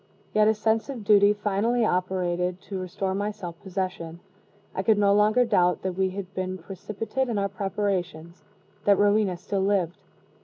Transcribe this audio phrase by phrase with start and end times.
[0.33, 4.19] Yet a sense of duty finally operated to restore my self possession.
[4.73, 8.43] I could no longer doubt that we had been precipitate in our preparations
[8.85, 9.99] that Rowena still lived.